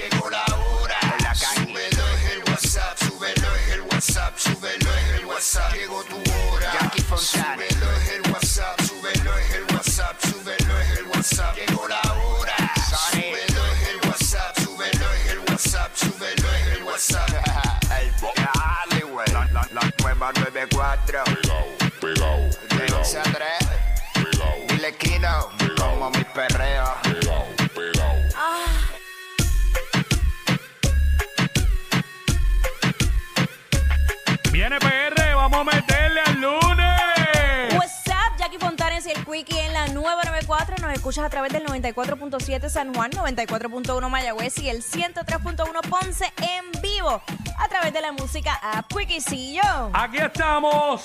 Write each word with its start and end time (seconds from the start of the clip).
Llegó 0.00 0.30
la 0.30 0.44
hora. 0.44 0.98
Súbelo 1.34 2.08
es 2.08 2.30
el 2.32 2.38
WhatsApp, 2.50 2.98
súbelo 2.98 3.54
es 3.56 3.68
el 3.72 3.80
WhatsApp, 3.82 4.38
súbelo 4.38 4.90
es 4.96 5.20
el 5.20 5.26
WhatsApp, 5.26 5.74
llegó 5.74 6.04
tu 6.04 6.16
hora. 6.16 6.72
Jackie 6.72 7.02
Fontana. 7.02 7.54
Súbelo 7.68 7.92
es 7.96 8.08
el 8.08 8.32
WhatsApp, 8.32 8.80
súbelo 8.80 9.38
es 9.38 9.54
el 9.54 9.62
WhatsApp, 9.74 10.16
súbelo 10.22 10.80
es 10.80 10.98
el 10.98 11.06
WhatsApp, 11.06 11.56
llegó 11.56 11.88
la 11.88 12.00
hora. 12.14 12.56
Súbelo 13.10 13.66
es 13.66 13.88
el 13.88 14.08
WhatsApp, 14.08 14.58
súbelo 14.58 15.12
es 15.12 15.26
el 15.30 15.38
WhatsApp, 15.40 15.96
súbelo 15.96 16.52
es 16.54 16.66
el 16.76 16.82
WhatsApp. 16.84 17.28
El 18.00 18.12
Dale, 18.20 19.04
güey. 19.04 19.26
La, 19.32 19.44
la, 19.52 19.68
la 19.72 19.92
nueva 20.02 20.32
94. 20.32 21.24
Pegao, 22.00 22.50
De 22.68 22.92
11 22.94 23.18
a 23.18 23.22
3. 23.22 23.36
Dile 24.68 24.94
Kino, 24.96 25.50
como 25.76 26.10
mi 26.10 26.24
perreo. 26.24 26.99
994, 40.02 40.76
nos 40.80 40.92
escuchas 40.94 41.24
a 41.24 41.30
través 41.30 41.52
del 41.52 41.64
94.7 41.66 42.68
San 42.70 42.94
Juan, 42.94 43.10
94.1 43.10 44.08
Mayagüez 44.08 44.58
y 44.58 44.68
el 44.70 44.82
103.1 44.82 45.88
Ponce 45.90 46.32
en 46.38 46.80
vivo 46.80 47.22
a 47.58 47.68
través 47.68 47.92
de 47.92 48.00
la 48.00 48.12
música 48.12 48.54
App 48.62 48.86
Quickisillo. 48.92 49.90
Aquí 49.92 50.16
estamos, 50.18 51.04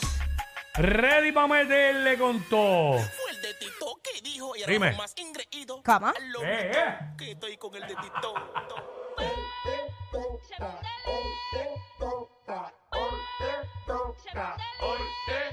ready 0.75 1.31
para 1.33 1.47
meterle 1.47 2.17
con 2.17 2.41
todo. 2.43 2.93
Fue 2.99 3.31
el 3.31 3.41
de 3.41 3.53
Tito 3.55 3.99
que 4.01 4.21
dijo 4.21 4.55
y 4.55 4.63
era 4.63 4.71
Dime. 4.71 4.93
más 4.93 5.13
ingreído. 5.17 5.81
¿Cómo? 5.83 6.13
Lo 6.29 6.43
Eh, 6.43 6.71
eh. 6.73 6.97
que 7.17 7.31
estoy 7.31 7.57
con 7.57 7.75
el 7.75 7.81
de 7.81 7.95
Tito. 7.95 8.33
Segúndale. 10.47 10.89
Segúndale. 14.23 15.44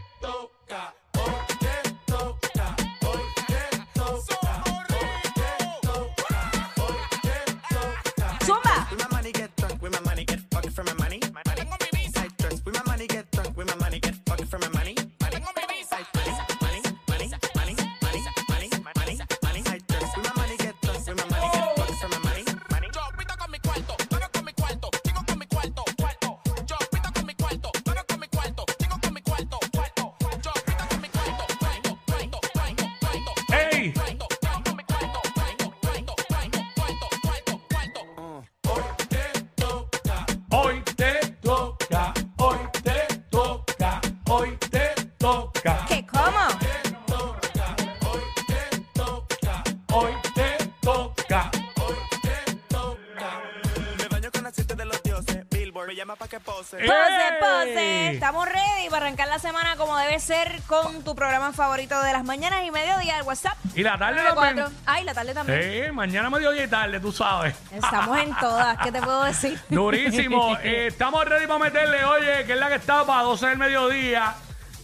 Dioses. 55.25 55.47
Billboard 55.51 55.89
me 55.89 55.95
llama 55.95 56.17
pa' 56.17 56.29
que 56.29 56.41
pose. 56.41 56.77
Pose, 56.79 57.39
pose. 57.41 58.11
Estamos 58.13 58.47
ready 58.47 58.89
para 58.91 59.07
arrancar 59.07 59.29
la 59.29 59.39
semana 59.39 59.77
como 59.77 59.97
debe 59.97 60.19
ser 60.21 60.61
con 60.67 61.03
tu 61.03 61.15
programa 61.15 61.53
favorito 61.53 62.01
de 62.03 62.13
las 62.13 62.25
mañanas 62.25 62.65
y 62.65 62.71
mediodía, 62.71 63.19
el 63.19 63.23
WhatsApp. 63.25 63.57
Y 63.75 63.83
la 63.83 63.99
tarde 63.99 64.23
94. 64.23 64.65
también. 64.65 64.83
Ay, 64.87 65.05
la 65.05 65.15
tarde 65.15 65.35
también. 65.35 65.63
Sí, 65.63 65.93
mañana 65.93 66.31
mediodía 66.31 66.65
y 66.65 66.69
tarde, 66.69 67.01
tú 67.01 67.13
sabes. 67.13 67.55
Estamos 67.73 68.19
en 68.19 68.35
todas. 68.37 68.79
¿Qué 68.79 68.93
te 68.93 69.01
puedo 69.01 69.25
decir? 69.25 69.59
Durísimo. 69.69 70.57
Eh, 70.63 70.87
estamos 70.89 71.25
ready 71.25 71.47
para 71.47 71.59
meterle, 71.59 72.05
oye, 72.05 72.45
que 72.45 72.53
es 72.53 72.59
la 72.59 72.69
que 72.69 72.77
está 72.77 73.05
para 73.05 73.23
12 73.23 73.47
del 73.49 73.59
mediodía. 73.59 74.35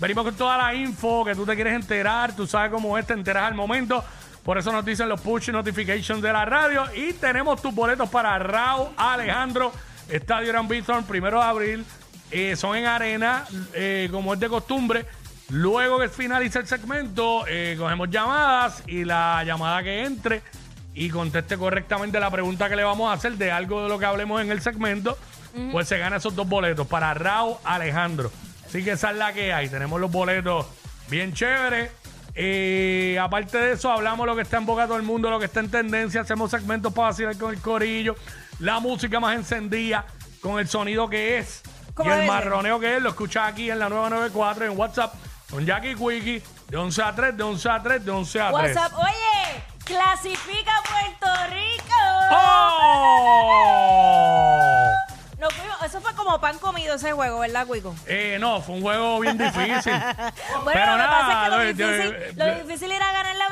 Venimos 0.00 0.25
con 0.25 0.34
toda 0.34 0.56
la 0.56 0.75
info 0.75 1.25
que 1.25 1.34
tú 1.34 1.47
te 1.47 1.54
quieres 1.54 1.75
enterar. 1.75 2.34
Tú 2.34 2.47
sabes 2.47 2.71
cómo 2.72 2.98
es, 2.98 3.06
te 3.06 3.12
enteras 3.12 3.44
al 3.44 3.54
momento. 3.54 4.04
Por 4.43 4.59
eso 4.59 4.72
nos 4.72 4.84
dicen 4.84 5.09
los 5.09 5.21
push 5.21 5.50
notifications 5.50 6.22
de 6.22 6.32
la 6.32 6.44
radio. 6.44 6.84
Y 6.94 7.12
tenemos 7.12 7.60
tus 7.62 7.75
boletos 7.75 8.09
para 8.09 8.38
Raúl 8.38 8.88
Alejandro, 8.97 9.72
Estadio 10.09 10.63
Bithorn, 10.65 11.05
primero 11.05 11.39
de 11.39 11.45
abril. 11.45 11.85
Eh, 12.31 12.57
son 12.57 12.77
en 12.77 12.87
arena, 12.87 13.47
eh, 13.75 14.09
como 14.11 14.35
es 14.35 14.41
de 14.41 14.49
costumbre. 14.49 15.07
Luego 15.51 15.99
que 15.99 16.09
finalice 16.09 16.59
el 16.59 16.67
segmento, 16.67 17.47
eh, 17.49 17.75
cogemos 17.79 18.11
llamadas 18.11 18.83
y 18.87 19.05
la 19.05 19.43
llamada 19.45 19.83
que 19.83 20.05
entre 20.05 20.43
y 20.95 21.09
conteste 21.09 21.57
correctamente 21.57 22.21
la 22.21 22.31
pregunta 22.31 22.69
que 22.69 22.77
le 22.77 22.85
vamos 22.85 23.09
a 23.11 23.15
hacer 23.15 23.33
de 23.35 23.51
algo 23.51 23.85
de 23.85 23.89
lo 23.89 23.99
que 23.99 24.05
hablemos 24.05 24.43
en 24.43 24.51
el 24.51 24.61
segmento, 24.61 25.17
pues 25.73 25.89
se 25.89 25.99
gana 25.99 26.17
esos 26.17 26.35
dos 26.35 26.47
boletos 26.47 26.87
para 26.87 27.15
Raúl 27.15 27.57
Alejandro. 27.65 28.31
Así 28.67 28.85
que 28.85 28.93
esa 28.93 29.11
es 29.13 29.17
la 29.17 29.33
que 29.33 29.53
hay. 29.53 29.69
Tenemos 29.69 29.99
los 30.01 30.11
boletos 30.11 30.67
bien 31.09 31.33
chéveres. 31.33 31.91
Eh, 32.35 33.19
aparte 33.21 33.59
de 33.59 33.73
eso, 33.73 33.91
hablamos 33.91 34.27
lo 34.27 34.37
que 34.37 34.43
está 34.43 34.59
en 34.59 34.67
boca 34.67 34.83
de 34.83 34.89
todo 34.89 34.99
el 34.99 35.03
mundo, 35.03 35.31
lo 35.31 35.39
que 35.39 35.47
está 35.47 35.61
en 35.61 35.71
tendencia. 35.71 36.21
Hacemos 36.21 36.51
segmentos 36.51 36.93
para 36.93 37.09
vacilar 37.09 37.37
con 37.39 37.55
el 37.55 37.61
corillo. 37.61 38.15
La 38.61 38.81
música 38.81 39.21
más 39.21 39.37
encendida, 39.37 40.05
con 40.41 40.59
el 40.59 40.69
sonido 40.69 41.09
que 41.09 41.39
es. 41.39 41.63
Y 42.05 42.09
el 42.09 42.27
marroneo 42.27 42.79
que 42.81 42.97
es, 42.97 43.03
lo 43.03 43.11
escuchas 43.11 43.49
aquí 43.53 43.71
en 43.71 43.79
la 43.79 43.89
994 43.89 44.67
en 44.67 44.77
WhatsApp 44.79 45.15
con 45.51 45.65
Jackie 45.65 45.95
Quickie 45.95 46.43
de 46.69 46.77
11 46.77 47.03
a 47.03 47.15
3, 47.15 47.37
de 47.37 47.43
11 47.43 47.69
a 47.71 47.83
3, 47.83 48.05
de 48.05 48.11
11 48.11 48.41
a 48.41 48.53
3. 48.53 48.77
WhatsApp. 48.77 48.93
Oye, 48.99 49.63
clasifica 49.85 50.73
Puerto 50.89 51.27
Rico. 51.51 51.95
¡Oh! 52.31 53.95
Nos 55.39 55.53
fuimos- 55.54 55.83
eso 55.84 56.01
fue 56.01 56.15
como 56.15 56.41
pan 56.41 56.59
comido 56.59 56.95
ese 56.97 57.13
juego, 57.13 57.39
¿verdad, 57.41 57.66
Cuico? 57.66 57.95
Eh, 58.07 58.39
no, 58.41 58.61
fue 58.61 58.75
un 58.77 58.83
juego 58.83 59.21
bien 59.21 59.39
difícil. 59.39 59.93
Bueno, 60.65 60.72
Pero 60.72 60.87
lo 60.87 60.93
que 60.93 60.99
nada, 60.99 61.11
pasa 61.11 61.47
es 61.69 61.77
que 61.77 61.83
lo- 61.84 61.93
difícil, 61.93 62.39
lo- 62.39 62.54
difícil 62.65 62.91
era 62.93 63.13
ganarle 63.13 63.43
a 63.45 63.47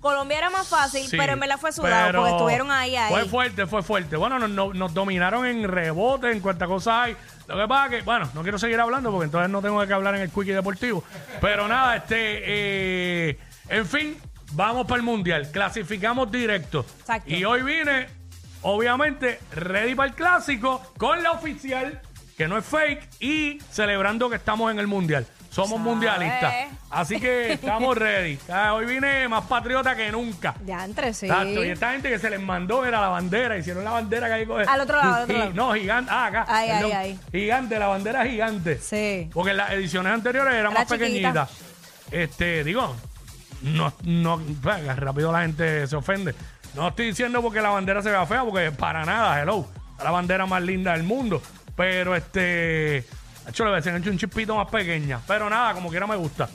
Colombia 0.00 0.38
era 0.38 0.50
más 0.50 0.68
fácil, 0.68 1.06
Sí, 1.06 1.16
pero 1.16 1.32
en 1.32 1.40
verdad 1.40 1.58
fue 1.58 1.72
sudado 1.72 2.06
pero 2.06 2.20
porque 2.20 2.32
estuvieron 2.32 2.70
ahí, 2.70 2.96
ahí. 2.96 3.12
Fue 3.12 3.24
fuerte, 3.24 3.66
fue 3.66 3.82
fuerte. 3.82 4.16
Bueno, 4.16 4.38
nos, 4.48 4.94
dominaron 4.94 5.46
en 5.46 5.68
rebote, 5.68 6.30
en 6.30 6.40
cuantas 6.40 6.68
cosas 6.68 6.94
hay. 6.94 7.16
Lo 7.46 7.56
que 7.56 7.68
pasa 7.68 7.90
que, 7.90 8.02
bueno, 8.02 8.28
no 8.34 8.42
quiero 8.42 8.58
seguir 8.58 8.80
hablando 8.80 9.10
porque 9.10 9.26
entonces 9.26 9.50
no 9.50 9.62
tengo 9.62 9.84
que 9.86 9.92
hablar 9.92 10.14
en 10.16 10.22
el 10.22 10.30
quickie 10.30 10.52
deportivo. 10.52 11.04
Pero 11.40 11.68
nada, 11.68 11.96
este, 11.96 12.16
eh, 12.18 13.38
en 13.68 13.86
fin, 13.86 14.16
vamos 14.52 14.86
para 14.86 14.96
el 14.96 15.02
mundial. 15.02 15.50
Clasificamos 15.50 16.30
directo. 16.30 16.84
Exacto. 17.00 17.30
Y 17.32 17.44
hoy 17.44 17.62
vine, 17.62 18.08
obviamente, 18.62 19.40
ready 19.52 19.94
para 19.94 20.08
el 20.10 20.14
clásico 20.14 20.82
con 20.98 21.22
la 21.22 21.32
oficial, 21.32 22.00
que 22.36 22.48
no 22.48 22.58
es 22.58 22.64
fake, 22.64 23.08
y 23.20 23.58
celebrando 23.70 24.28
que 24.28 24.36
estamos 24.36 24.70
en 24.70 24.78
el 24.78 24.86
mundial. 24.86 25.26
Somos 25.56 25.80
mundialistas. 25.80 26.54
Así 26.90 27.18
que 27.18 27.52
estamos 27.54 27.96
ready. 27.96 28.38
Ah, 28.50 28.74
Hoy 28.74 28.86
vine 28.86 29.26
más 29.28 29.44
patriota 29.46 29.96
que 29.96 30.12
nunca. 30.12 30.54
Ya 30.64 30.84
entre 30.84 31.12
sí. 31.14 31.26
Exacto, 31.26 31.64
y 31.64 31.70
esta 31.70 31.92
gente 31.92 32.08
que 32.10 32.18
se 32.18 32.28
les 32.30 32.40
mandó 32.40 32.84
era 32.84 33.00
la 33.00 33.08
bandera, 33.08 33.56
hicieron 33.56 33.82
la 33.84 33.90
bandera 33.92 34.26
que 34.28 34.32
hay 34.34 34.46
coge- 34.46 34.66
Al 34.68 34.80
otro 34.80 34.96
lado, 34.98 35.14
al 35.16 35.22
otro 35.24 35.38
lado. 35.38 35.52
No, 35.54 35.74
gigante, 35.74 36.10
ah, 36.14 36.26
acá. 36.26 36.44
Ay, 36.48 36.68
ay, 36.70 36.76
perdón. 36.82 36.96
ay. 36.98 37.20
Gigante, 37.32 37.78
la 37.78 37.86
bandera 37.86 38.26
gigante. 38.26 38.78
Sí. 38.78 39.30
Porque 39.32 39.50
en 39.52 39.56
las 39.56 39.70
ediciones 39.72 40.12
anteriores 40.12 40.52
era, 40.52 40.60
Era 40.60 40.70
más 40.70 40.86
chiquita. 40.86 40.98
pequeñita. 40.98 41.48
Este, 42.10 42.62
digo, 42.62 42.94
no, 43.62 43.92
no, 44.04 44.40
venga, 44.62 44.94
rápido 44.94 45.32
la 45.32 45.42
gente 45.42 45.86
se 45.86 45.96
ofende. 45.96 46.34
No 46.74 46.88
estoy 46.88 47.06
diciendo 47.06 47.40
porque 47.42 47.60
la 47.62 47.70
bandera 47.70 48.02
se 48.02 48.10
vea 48.10 48.26
fea, 48.26 48.44
porque 48.44 48.70
para 48.70 49.04
nada, 49.04 49.40
hello. 49.42 49.66
La 50.04 50.10
bandera 50.10 50.44
más 50.44 50.62
linda 50.62 50.92
del 50.92 51.04
mundo. 51.04 51.40
Pero 51.74 52.14
este, 52.14 53.04
hecho 53.48 53.64
le 53.64 53.70
hubiesen 53.72 53.96
hecho 53.96 54.10
un 54.10 54.18
chispito 54.18 54.54
más 54.56 54.68
pequeña. 54.68 55.20
Pero 55.26 55.48
nada, 55.50 55.74
como 55.74 55.88
quiera 55.90 56.06
me 56.06 56.16
gusta. 56.16 56.48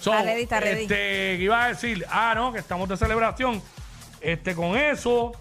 So, 0.00 0.12
Está 0.12 0.22
ready, 0.24 0.42
está 0.42 0.60
ready. 0.60 0.82
Este, 0.82 0.94
¿qué 0.96 1.38
iba 1.40 1.64
a 1.64 1.68
decir? 1.68 2.04
Ah, 2.10 2.32
no, 2.34 2.52
que 2.52 2.58
estamos 2.58 2.88
de 2.88 2.96
celebración. 2.96 3.62
Este, 4.20 4.54
con 4.54 4.76
eso. 4.76 5.32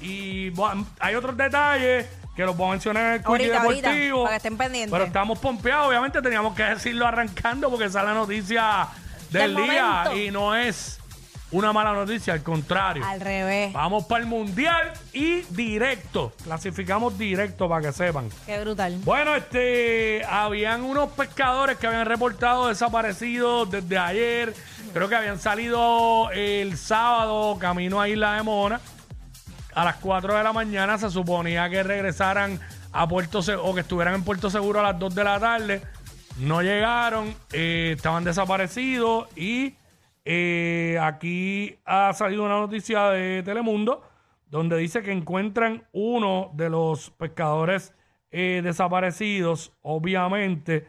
Y 0.00 0.50
bueno, 0.50 0.86
hay 1.00 1.14
otros 1.14 1.36
detalles 1.36 2.06
que 2.36 2.44
los 2.44 2.56
voy 2.56 2.68
a 2.68 2.70
mencionar 2.72 3.14
en 3.16 3.20
el 3.20 3.26
ahorita, 3.26 3.60
Deportivo. 3.62 4.22
para 4.24 4.30
que 4.34 4.36
estén 4.36 4.56
pendientes. 4.56 4.92
Pero 4.92 5.04
estamos 5.04 5.38
pompeados, 5.40 5.88
obviamente 5.88 6.22
teníamos 6.22 6.54
que 6.54 6.62
decirlo 6.62 7.06
arrancando 7.06 7.68
porque 7.68 7.86
esa 7.86 8.00
es 8.00 8.04
la 8.06 8.14
noticia 8.14 8.86
del, 9.30 9.54
Del 9.56 9.64
día 9.64 9.84
momento. 10.04 10.16
y 10.16 10.30
no 10.30 10.54
es 10.54 11.00
una 11.50 11.72
mala 11.72 11.92
noticia, 11.94 12.34
al 12.34 12.42
contrario. 12.42 13.02
Al 13.04 13.20
revés. 13.20 13.72
Vamos 13.72 14.04
para 14.04 14.20
el 14.22 14.28
mundial 14.28 14.92
y 15.12 15.40
directo. 15.50 16.32
Clasificamos 16.44 17.16
directo 17.18 17.68
para 17.68 17.82
que 17.86 17.92
sepan. 17.92 18.28
Qué 18.44 18.60
brutal. 18.60 18.98
Bueno, 19.04 19.34
este, 19.34 20.22
habían 20.28 20.82
unos 20.82 21.10
pescadores 21.12 21.78
que 21.78 21.86
habían 21.86 22.04
reportado 22.06 22.68
desaparecidos 22.68 23.70
desde 23.70 23.96
ayer. 23.96 24.54
Creo 24.92 25.08
que 25.08 25.16
habían 25.16 25.38
salido 25.38 26.30
el 26.32 26.76
sábado 26.76 27.56
camino 27.58 28.00
a 28.00 28.08
Isla 28.08 28.34
de 28.34 28.42
Mona. 28.42 28.80
A 29.74 29.84
las 29.84 29.96
4 29.96 30.34
de 30.36 30.42
la 30.42 30.52
mañana 30.52 30.98
se 30.98 31.08
suponía 31.10 31.68
que 31.70 31.82
regresaran 31.82 32.58
a 32.92 33.06
Puerto 33.06 33.42
Se- 33.42 33.54
o 33.54 33.74
que 33.74 33.82
estuvieran 33.82 34.14
en 34.14 34.24
Puerto 34.24 34.50
Seguro 34.50 34.80
a 34.80 34.82
las 34.82 34.98
2 34.98 35.14
de 35.14 35.24
la 35.24 35.38
tarde. 35.38 35.82
No 36.38 36.62
llegaron, 36.62 37.34
eh, 37.52 37.94
estaban 37.96 38.24
desaparecidos 38.24 39.28
y 39.36 39.74
eh, 40.30 40.98
aquí 41.00 41.78
ha 41.86 42.12
salido 42.12 42.44
una 42.44 42.58
noticia 42.58 43.08
de 43.08 43.42
Telemundo 43.42 44.02
donde 44.44 44.76
dice 44.76 45.02
que 45.02 45.10
encuentran 45.10 45.84
uno 45.92 46.50
de 46.52 46.68
los 46.68 47.10
pescadores 47.12 47.94
eh, 48.30 48.60
desaparecidos, 48.62 49.72
obviamente. 49.80 50.86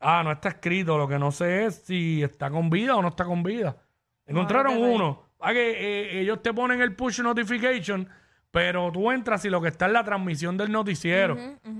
Ah, 0.00 0.22
no 0.24 0.32
está 0.32 0.48
escrito, 0.48 0.98
lo 0.98 1.06
que 1.06 1.20
no 1.20 1.30
sé 1.30 1.66
es 1.66 1.84
si 1.84 2.24
está 2.24 2.50
con 2.50 2.68
vida 2.68 2.96
o 2.96 3.02
no 3.02 3.08
está 3.08 3.24
con 3.24 3.44
vida. 3.44 3.76
Encontraron 4.26 4.76
uno. 4.76 5.22
Ah, 5.38 5.52
que 5.52 5.70
eh, 5.70 6.20
ellos 6.22 6.42
te 6.42 6.52
ponen 6.52 6.80
el 6.80 6.96
push 6.96 7.20
notification, 7.20 8.08
pero 8.50 8.90
tú 8.90 9.08
entras 9.12 9.44
y 9.44 9.50
lo 9.50 9.60
que 9.60 9.68
está 9.68 9.86
es 9.86 9.92
la 9.92 10.02
transmisión 10.02 10.56
del 10.56 10.72
noticiero. 10.72 11.36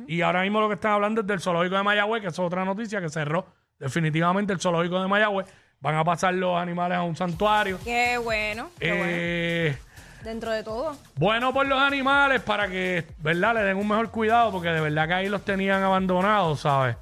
Y 0.07 0.21
ahora 0.21 0.43
mismo 0.43 0.61
lo 0.61 0.69
que 0.69 0.75
están 0.75 0.93
hablando 0.93 1.23
es 1.23 1.27
del 1.27 1.41
zoológico 1.41 1.75
de 1.75 1.83
Mayagüez, 1.83 2.23
que 2.23 2.29
es 2.29 2.39
otra 2.39 2.65
noticia 2.65 3.01
que 3.01 3.09
cerró 3.09 3.47
definitivamente 3.81 4.53
el 4.53 4.61
zoológico 4.61 5.03
de 5.03 5.09
Mayagüez. 5.09 5.53
Van 5.85 5.97
a 5.97 6.03
pasar 6.03 6.33
los 6.33 6.57
animales 6.59 6.97
a 6.97 7.03
un 7.03 7.15
santuario. 7.15 7.79
Qué 7.85 8.17
bueno. 8.17 8.71
Qué 8.81 8.89
bueno. 8.89 9.05
Eh, 9.07 9.79
Dentro 10.23 10.51
de 10.51 10.63
todo. 10.63 10.97
bueno 11.17 11.53
por 11.53 11.67
los 11.67 11.79
animales 11.79 12.41
para 12.41 12.69
que, 12.69 13.05
¿verdad? 13.19 13.57
Le 13.57 13.61
den 13.65 13.77
un 13.77 13.87
mejor 13.87 14.11
cuidado 14.11 14.51
porque 14.51 14.69
de 14.71 14.81
verdad 14.81 15.07
que 15.07 15.13
ahí 15.13 15.29
los 15.29 15.45
tenían 15.45 15.83
abandonados, 15.83 16.61
¿sabes? 16.61 16.97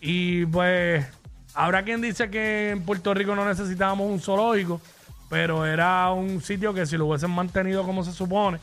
Y 0.00 0.46
pues, 0.46 1.06
habrá 1.52 1.82
quien 1.82 2.00
dice 2.00 2.30
que 2.30 2.70
en 2.70 2.82
Puerto 2.82 3.12
Rico 3.12 3.34
no 3.34 3.44
necesitábamos 3.44 4.10
un 4.10 4.18
zoológico, 4.18 4.80
pero 5.28 5.66
era 5.66 6.10
un 6.10 6.40
sitio 6.40 6.72
que 6.72 6.86
si 6.86 6.96
lo 6.96 7.04
hubiesen 7.04 7.30
mantenido 7.30 7.84
como 7.84 8.04
se 8.04 8.12
supone, 8.12 8.56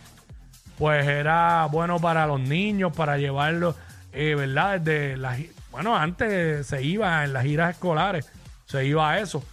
pues 0.79 1.05
era 1.05 1.67
bueno 1.67 1.99
para 1.99 2.25
los 2.25 2.39
niños, 2.39 2.95
para 2.95 3.19
llevarlos, 3.19 3.75
eh, 4.11 4.33
¿verdad? 4.33 4.79
Desde 4.79 5.17
las, 5.17 5.37
bueno, 5.71 5.95
antes 5.95 6.65
se 6.65 6.81
iba 6.81 7.23
en 7.23 7.33
las 7.33 7.43
giras 7.43 7.75
escolares, 7.75 8.27
se 8.71 8.85
iba 8.85 9.11
a 9.11 9.19
eso. 9.19 9.43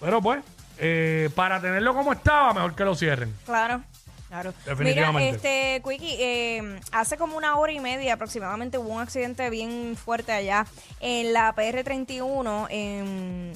Pero 0.00 0.20
pues, 0.20 0.42
eh, 0.78 1.30
para 1.34 1.60
tenerlo 1.60 1.94
como 1.94 2.12
estaba, 2.12 2.52
mejor 2.52 2.74
que 2.74 2.84
lo 2.84 2.94
cierren. 2.94 3.34
Claro. 3.46 3.82
Claro. 4.28 4.52
Definitivamente. 4.66 5.38
Mira, 5.38 5.76
este, 5.76 5.82
Quickie, 5.82 6.16
eh, 6.20 6.80
hace 6.92 7.16
como 7.16 7.38
una 7.38 7.56
hora 7.56 7.72
y 7.72 7.80
media 7.80 8.12
aproximadamente 8.12 8.76
hubo 8.76 8.90
un 8.90 9.00
accidente 9.00 9.48
bien 9.48 9.96
fuerte 9.96 10.32
allá 10.32 10.66
en 11.00 11.32
la 11.32 11.54
PR31 11.54 12.66
en, 12.68 13.54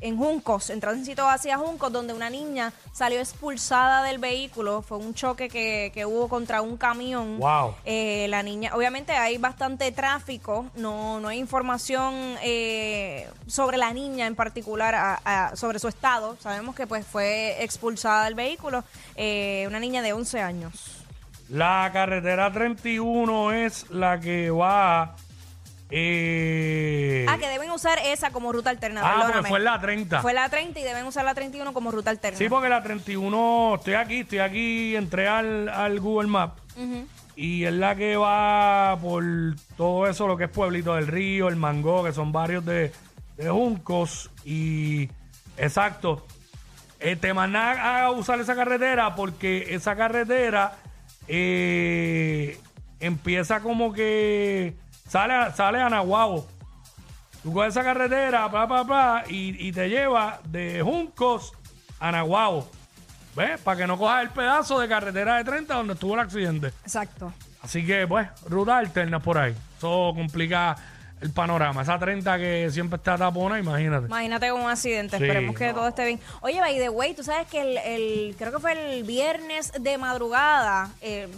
en 0.00 0.16
Juncos, 0.16 0.70
en 0.70 0.80
tránsito 0.80 1.28
hacia 1.28 1.58
Juncos, 1.58 1.92
donde 1.92 2.12
una 2.14 2.30
niña 2.30 2.72
salió 2.92 3.18
expulsada 3.20 4.02
del 4.02 4.18
vehículo. 4.18 4.82
Fue 4.82 4.98
un 4.98 5.14
choque 5.14 5.48
que, 5.48 5.90
que 5.94 6.06
hubo 6.06 6.28
contra 6.28 6.62
un 6.62 6.76
camión. 6.76 7.38
Wow. 7.38 7.74
Eh, 7.84 8.26
la 8.28 8.42
niña, 8.42 8.72
obviamente 8.74 9.12
hay 9.12 9.36
bastante 9.38 9.92
tráfico, 9.92 10.66
no, 10.74 11.20
no 11.20 11.28
hay 11.28 11.38
información 11.38 12.14
eh, 12.42 13.28
sobre 13.46 13.76
la 13.76 13.92
niña 13.92 14.26
en 14.26 14.34
particular, 14.36 14.94
a- 14.94 15.20
a- 15.24 15.56
sobre 15.56 15.78
su 15.78 15.88
estado. 15.88 16.36
Sabemos 16.40 16.74
que 16.74 16.86
pues 16.86 17.06
fue 17.06 17.62
expulsada 17.62 18.24
del 18.24 18.34
vehículo, 18.34 18.84
eh, 19.16 19.64
una 19.68 19.80
niña 19.80 20.02
de 20.02 20.12
11 20.12 20.40
años. 20.40 20.96
La 21.48 21.90
carretera 21.92 22.52
31 22.52 23.52
es 23.52 23.90
la 23.90 24.20
que 24.20 24.50
va. 24.50 25.16
Eh, 25.90 27.26
Ah, 27.28 27.38
que 27.38 27.48
deben 27.48 27.70
usar 27.70 27.98
esa 28.04 28.30
como 28.30 28.52
ruta 28.52 28.70
alterna. 28.70 29.00
ah, 29.04 29.10
porque 29.12 29.26
perdóname. 29.26 29.48
fue 29.48 29.60
la 29.60 29.80
30. 29.80 30.22
Fue 30.22 30.32
la 30.34 30.48
30 30.48 30.80
y 30.80 30.82
deben 30.82 31.06
usar 31.06 31.24
la 31.24 31.34
31 31.34 31.72
como 31.72 31.90
ruta 31.90 32.10
alterna. 32.10 32.38
Sí, 32.38 32.48
porque 32.48 32.68
la 32.68 32.82
31, 32.82 33.74
estoy 33.76 33.94
aquí, 33.94 34.20
estoy 34.20 34.38
aquí, 34.38 34.96
entré 34.96 35.28
al, 35.28 35.68
al 35.68 36.00
Google 36.00 36.28
Map 36.28 36.58
y 37.36 37.64
es 37.64 37.72
la 37.72 37.94
que 37.96 38.16
va 38.16 38.98
por 39.00 39.22
todo 39.76 40.06
eso, 40.06 40.26
lo 40.26 40.36
que 40.36 40.44
es 40.44 40.50
Pueblito 40.50 40.94
del 40.94 41.06
Río, 41.06 41.48
el 41.48 41.56
Mango, 41.56 42.02
que 42.04 42.12
son 42.12 42.32
varios 42.32 42.64
de, 42.66 42.92
de 43.36 43.48
juncos 43.50 44.30
y 44.44 45.08
exacto. 45.56 46.26
Eh, 46.98 47.16
te 47.16 47.32
mandan 47.32 47.78
a 47.78 48.10
usar 48.10 48.38
esa 48.40 48.54
carretera 48.54 49.14
porque 49.14 49.74
esa 49.74 49.96
carretera 49.96 50.72
eh, 51.28 52.58
empieza 53.00 53.60
como 53.60 53.92
que 53.92 54.74
sale, 55.10 55.34
a- 55.34 55.52
sale 55.52 55.80
a 55.82 55.88
Nahuabo. 55.90 56.46
Tú 57.42 57.52
coges 57.52 57.68
esa 57.74 57.82
carretera, 57.82 58.50
pa, 58.50 58.66
pa, 58.68 58.86
pa, 58.86 59.24
y, 59.28 59.68
y 59.68 59.72
te 59.72 59.88
lleva 59.88 60.40
de 60.44 60.82
Juncos 60.82 61.52
a 61.98 62.12
Nahuabo. 62.12 62.68
¿Ves? 63.36 63.60
Para 63.60 63.76
que 63.78 63.86
no 63.86 63.96
cojas 63.96 64.22
el 64.22 64.30
pedazo 64.30 64.78
de 64.80 64.88
carretera 64.88 65.36
de 65.36 65.44
30 65.44 65.74
donde 65.74 65.92
estuvo 65.94 66.14
el 66.14 66.20
accidente. 66.20 66.68
Exacto. 66.82 67.32
Así 67.62 67.84
que, 67.86 68.06
pues, 68.06 68.28
ruta 68.48 68.76
alterna 68.78 69.20
por 69.20 69.38
ahí. 69.38 69.54
Eso 69.78 70.12
complica 70.14 70.76
el 71.20 71.30
panorama. 71.30 71.82
Esa 71.82 71.98
30 71.98 72.38
que 72.38 72.68
siempre 72.72 72.96
está 72.96 73.16
tapona, 73.16 73.58
imagínate. 73.58 74.06
Imagínate 74.06 74.50
un 74.52 74.68
accidente, 74.68 75.16
Sí, 75.16 75.22
esperemos 75.22 75.54
que 75.56 75.68
no. 75.68 75.74
todo 75.74 75.88
esté 75.88 76.04
bien. 76.06 76.20
Oye, 76.40 76.58
by 76.60 76.76
the 76.78 76.88
way, 76.88 77.14
tú 77.14 77.22
sabes 77.22 77.46
que 77.46 77.60
el, 77.60 77.78
el- 77.78 78.36
creo 78.36 78.52
que 78.52 78.58
fue 78.58 78.96
el 78.96 79.04
viernes 79.04 79.72
de 79.78 79.96
madrugada, 79.96 80.90
eh, 81.00 81.28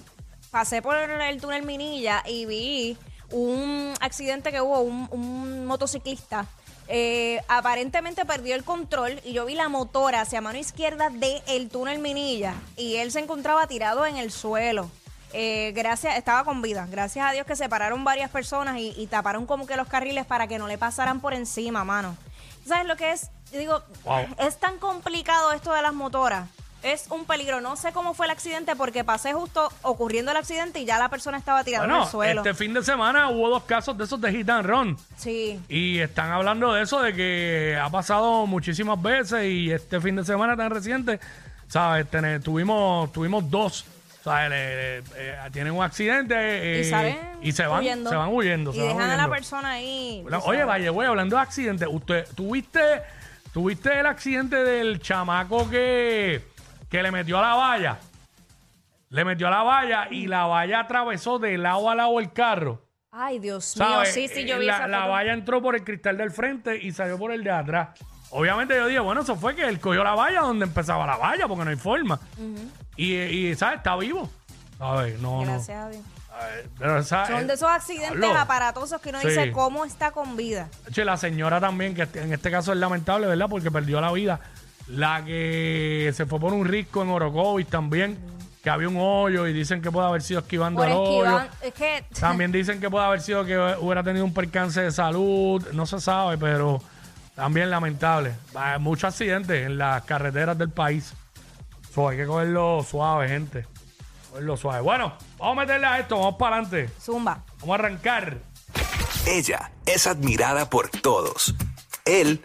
pasé 0.50 0.80
por 0.82 0.96
el 0.96 1.40
túnel 1.40 1.64
Minilla 1.64 2.22
y 2.26 2.46
vi 2.46 2.96
un 3.32 3.94
accidente 4.00 4.52
que 4.52 4.60
hubo, 4.60 4.80
un, 4.80 5.08
un 5.10 5.66
motociclista. 5.66 6.46
eh, 6.88 7.40
aparentemente 7.48 8.24
perdió 8.26 8.54
el 8.54 8.64
control 8.64 9.20
y 9.24 9.32
yo 9.32 9.44
vi 9.46 9.54
la 9.54 9.68
motora 9.68 10.20
hacia 10.20 10.40
mano 10.40 10.58
izquierda 10.58 11.08
del 11.10 11.68
túnel 11.70 11.98
Minilla 12.00 12.54
y 12.76 12.96
él 12.96 13.10
se 13.12 13.20
encontraba 13.20 13.66
tirado 13.66 14.04
en 14.04 14.16
el 14.16 14.30
suelo. 14.30 14.90
Eh, 15.32 15.72
gracias, 15.74 16.16
estaba 16.18 16.44
con 16.44 16.60
vida. 16.60 16.86
Gracias 16.90 17.24
a 17.26 17.32
Dios 17.32 17.46
que 17.46 17.56
separaron 17.56 18.04
varias 18.04 18.30
personas 18.30 18.76
y, 18.78 18.92
y 18.96 19.06
taparon 19.06 19.46
como 19.46 19.66
que 19.66 19.76
los 19.76 19.88
carriles 19.88 20.26
para 20.26 20.46
que 20.46 20.58
no 20.58 20.66
le 20.68 20.76
pasaran 20.76 21.20
por 21.20 21.32
encima, 21.32 21.84
mano. 21.84 22.16
¿Sabes 22.66 22.86
lo 22.86 22.96
que 22.96 23.12
es? 23.12 23.30
Digo, 23.50 23.82
Wow. 24.04 24.26
es 24.38 24.58
tan 24.58 24.78
complicado 24.78 25.52
esto 25.52 25.72
de 25.72 25.80
las 25.82 25.94
motoras. 25.94 26.48
Es 26.82 27.06
un 27.10 27.24
peligro. 27.24 27.60
No 27.60 27.76
sé 27.76 27.92
cómo 27.92 28.12
fue 28.14 28.26
el 28.26 28.32
accidente 28.32 28.74
porque 28.76 29.04
pasé 29.04 29.32
justo 29.32 29.72
ocurriendo 29.82 30.30
el 30.32 30.36
accidente 30.36 30.80
y 30.80 30.84
ya 30.84 30.98
la 30.98 31.08
persona 31.08 31.38
estaba 31.38 31.62
tirada 31.64 31.84
en 31.84 31.90
Bueno, 31.90 32.04
el 32.04 32.10
suelo. 32.10 32.40
este 32.42 32.54
fin 32.54 32.74
de 32.74 32.82
semana 32.82 33.28
hubo 33.30 33.48
dos 33.50 33.62
casos 33.64 33.96
de 33.96 34.04
esos 34.04 34.20
de 34.20 34.32
hit 34.32 34.48
and 34.50 34.66
run. 34.66 34.96
Sí. 35.16 35.60
Y 35.68 35.98
están 36.00 36.30
hablando 36.32 36.72
de 36.72 36.82
eso, 36.82 37.00
de 37.00 37.12
que 37.14 37.78
ha 37.80 37.88
pasado 37.90 38.46
muchísimas 38.46 39.00
veces 39.00 39.44
y 39.46 39.70
este 39.70 40.00
fin 40.00 40.16
de 40.16 40.24
semana 40.24 40.56
tan 40.56 40.70
reciente, 40.70 41.20
¿sabes? 41.68 42.08
Tener- 42.10 42.42
tuvimos, 42.42 43.12
tuvimos 43.12 43.48
dos. 43.50 43.84
le- 44.24 44.98
eh, 44.98 45.02
tienen 45.52 45.72
un 45.72 45.82
accidente 45.82 46.34
eh, 46.36 46.80
y 46.80 46.84
salen 46.84 47.18
y 47.42 47.50
se 47.52 47.66
van 47.66 47.80
huyendo. 47.80 48.08
se 48.10 48.14
van 48.16 48.28
huyendo. 48.28 48.70
Y 48.70 48.74
se 48.74 48.80
van 48.86 48.96
dejan 48.96 49.10
a 49.10 49.16
la 49.16 49.28
persona 49.28 49.70
ahí. 49.72 50.24
Oye, 50.44 50.62
vaya, 50.64 50.90
güey, 50.90 51.08
hablando 51.08 51.34
de 51.36 51.42
accidentes, 51.42 51.88
usted, 51.90 52.24
¿tuviste, 52.36 52.80
¿tuviste 53.52 53.98
el 53.98 54.06
accidente 54.06 54.54
del 54.62 55.00
chamaco 55.00 55.68
que, 55.68 56.40
que 56.92 57.02
le 57.02 57.10
metió 57.10 57.38
a 57.38 57.42
la 57.42 57.54
valla? 57.54 57.98
Le 59.08 59.24
metió 59.24 59.48
a 59.48 59.50
la 59.50 59.62
valla 59.62 60.08
y 60.10 60.26
la 60.26 60.44
valla 60.46 60.80
atravesó 60.80 61.38
de 61.38 61.58
lado 61.58 61.90
a 61.90 61.94
lado 61.94 62.20
el 62.20 62.32
carro. 62.32 62.82
Ay, 63.10 63.38
Dios 63.40 63.76
mío, 63.76 63.86
¿Sabes? 63.88 64.14
sí, 64.14 64.28
sí, 64.28 64.44
yo 64.46 64.58
vi 64.58 64.66
la, 64.66 64.76
esa 64.76 64.86
la 64.88 64.98
foto. 65.00 65.10
valla 65.10 65.32
entró 65.32 65.60
por 65.60 65.74
el 65.74 65.84
cristal 65.84 66.16
del 66.16 66.30
frente 66.30 66.76
y 66.82 66.92
salió 66.92 67.18
por 67.18 67.32
el 67.32 67.42
de 67.44 67.50
atrás. 67.50 67.88
Obviamente 68.30 68.74
yo 68.74 68.86
dije, 68.86 69.00
bueno, 69.00 69.20
eso 69.20 69.36
fue 69.36 69.54
que 69.54 69.62
él 69.68 69.80
cogió 69.80 70.02
la 70.04 70.14
valla 70.14 70.40
donde 70.40 70.64
empezaba 70.64 71.06
la 71.06 71.16
valla, 71.16 71.46
porque 71.48 71.64
no 71.64 71.70
hay 71.70 71.76
forma. 71.76 72.18
y, 72.96 73.14
y, 73.16 73.54
¿sabes? 73.54 73.78
Está 73.78 73.96
vivo. 73.96 74.30
¿Sabes? 74.78 75.20
No, 75.20 75.40
Gracias 75.40 75.76
a 75.78 75.88
Dios. 75.90 76.02
no. 76.04 76.12
Eh, 76.46 76.68
pero, 76.78 77.02
¿sabes? 77.02 77.28
Son 77.36 77.46
de 77.46 77.54
esos 77.54 77.68
accidentes 77.68 78.30
aparatosos 78.34 79.00
que 79.02 79.10
uno 79.10 79.20
Sí. 79.20 79.28
dice 79.28 79.52
cómo 79.52 79.84
está 79.84 80.10
con 80.12 80.34
vida. 80.36 80.68
Che, 80.90 81.04
la 81.04 81.18
señora 81.18 81.60
también, 81.60 81.94
que 81.94 82.08
en 82.18 82.32
este 82.32 82.50
caso 82.50 82.72
es 82.72 82.78
lamentable, 82.78 83.26
¿verdad? 83.26 83.46
Porque 83.50 83.70
perdió 83.70 84.00
la 84.00 84.10
vida. 84.12 84.40
La 84.88 85.24
que 85.24 86.12
se 86.14 86.26
fue 86.26 86.38
por 86.40 86.52
un 86.52 86.66
risco 86.66 87.02
en 87.02 87.08
Orocovis 87.10 87.66
también, 87.68 88.18
que 88.62 88.70
había 88.70 88.88
un 88.88 88.96
hoyo 88.98 89.46
y 89.46 89.52
dicen 89.52 89.80
que 89.80 89.90
puede 89.90 90.06
haber 90.06 90.22
sido 90.22 90.40
esquivando 90.40 90.80
Por 90.80 90.88
el 90.88 90.94
hoyo. 90.94 91.24
esquivar, 91.24 91.50
es 91.62 91.74
que 91.74 92.04
También 92.20 92.52
dicen 92.52 92.80
que 92.80 92.90
puede 92.90 93.04
haber 93.04 93.20
sido 93.20 93.44
que 93.44 93.56
hubiera 93.80 94.02
tenido 94.02 94.24
un 94.24 94.34
percance 94.34 94.80
de 94.80 94.90
salud, 94.92 95.64
no 95.72 95.86
se 95.86 96.00
sabe, 96.00 96.36
pero 96.38 96.82
también 97.34 97.70
lamentable. 97.70 98.34
Hay 98.54 98.78
muchos 98.78 99.04
accidentes 99.04 99.66
en 99.66 99.78
las 99.78 100.02
carreteras 100.04 100.58
del 100.58 100.70
país. 100.70 101.14
So, 101.94 102.08
hay 102.08 102.16
que 102.18 102.26
cogerlo 102.26 102.84
suave, 102.88 103.28
gente. 103.28 103.66
Cogerlo 104.30 104.56
suave. 104.56 104.80
Bueno, 104.80 105.12
vamos 105.38 105.58
a 105.58 105.60
meterle 105.60 105.86
a 105.86 105.98
esto, 105.98 106.16
vamos 106.18 106.36
para 106.36 106.56
adelante. 106.56 106.90
zumba. 107.00 107.42
Vamos 107.60 107.70
a 107.70 107.78
arrancar. 107.78 108.38
Ella 109.26 109.70
es 109.86 110.06
admirada 110.06 110.68
por 110.68 110.88
todos. 110.90 111.54
Él, 112.04 112.44